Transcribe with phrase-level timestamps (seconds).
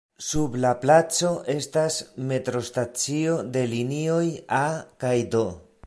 [0.27, 1.97] Sub la placo estas
[2.31, 4.21] metrostacio de la linioj
[4.63, 4.65] "A"
[5.07, 5.45] kaj "D".